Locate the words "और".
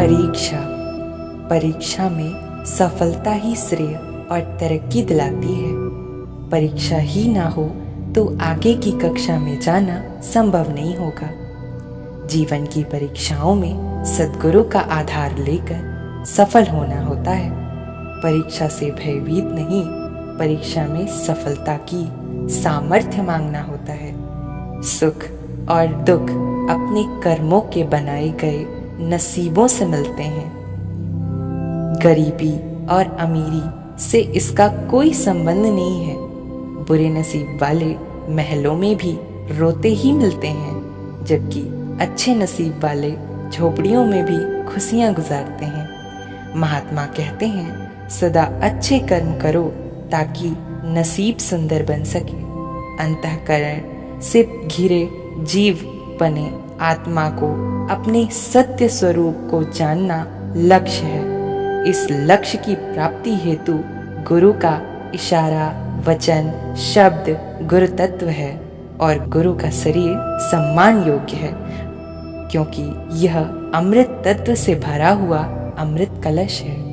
4.32-4.40, 25.70-25.86, 32.86-33.16, 69.00-69.28